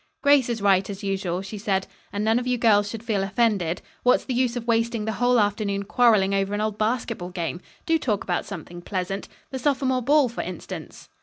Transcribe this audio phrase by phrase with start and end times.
[0.23, 3.83] "Grace is right as usual," she said, "and none of you girls should feel offended.
[4.01, 7.61] What's the use of wasting the whole afternoon quarrelling over an old basketball game?
[7.85, 9.27] Do talk about something pleasant.
[9.51, 11.07] The sophomore ball for instance.